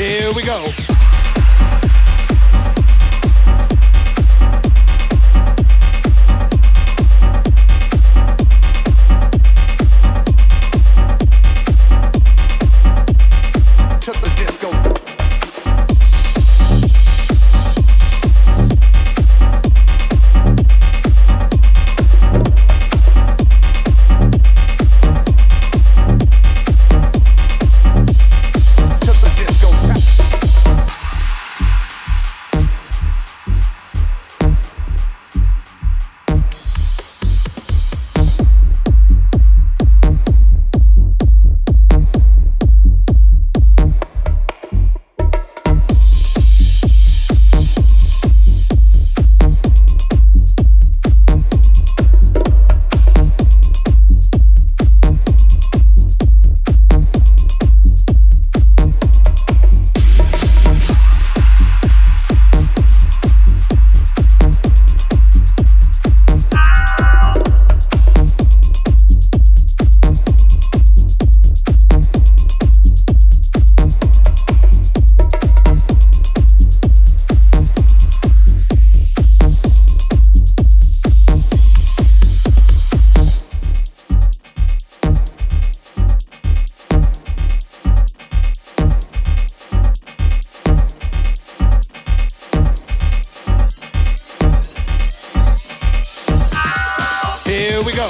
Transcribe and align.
Here 0.00 0.32
we 0.32 0.42
go. 0.42 0.99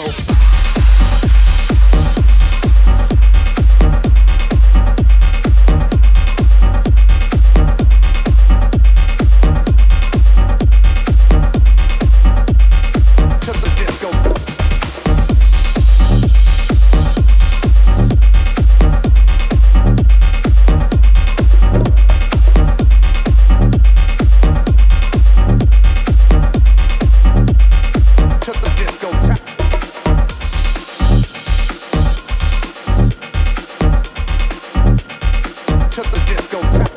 show. 0.09 0.39
to 36.02 36.11
the 36.11 36.16
discotheque. 36.20 36.89